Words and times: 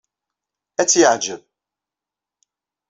Ad 0.81 0.87
tt-yeɛjeb. 0.87 1.41